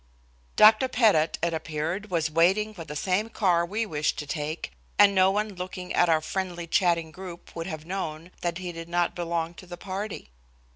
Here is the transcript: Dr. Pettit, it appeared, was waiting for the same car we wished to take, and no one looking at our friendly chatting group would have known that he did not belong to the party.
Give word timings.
Dr. 0.55 0.87
Pettit, 0.87 1.37
it 1.43 1.53
appeared, 1.53 2.09
was 2.09 2.31
waiting 2.31 2.73
for 2.73 2.83
the 2.83 2.95
same 2.95 3.29
car 3.29 3.63
we 3.63 3.85
wished 3.85 4.17
to 4.17 4.25
take, 4.25 4.71
and 4.97 5.13
no 5.13 5.29
one 5.29 5.53
looking 5.53 5.93
at 5.93 6.09
our 6.09 6.21
friendly 6.21 6.65
chatting 6.65 7.11
group 7.11 7.55
would 7.55 7.67
have 7.67 7.85
known 7.85 8.31
that 8.41 8.57
he 8.57 8.71
did 8.71 8.89
not 8.89 9.13
belong 9.13 9.53
to 9.53 9.67
the 9.67 9.77
party. 9.77 10.31